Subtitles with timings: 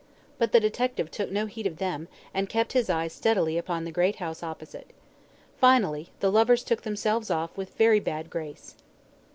[0.39, 3.91] But the detective took no heed of them, and kept his eyes steadily upon the
[3.91, 4.89] great house opposite.
[5.59, 8.73] Finally, the lovers took themselves off with a very bad grace.